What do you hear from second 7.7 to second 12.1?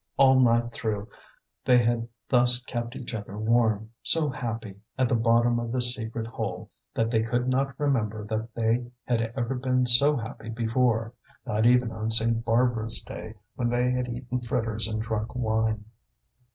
remember that they had ever been so happy before not even on